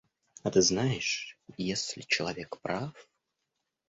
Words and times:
А 0.41 0.49
ты 0.49 0.63
знаешь, 0.63 1.37
если 1.57 2.01
человек 2.01 2.57
прав… 2.61 3.07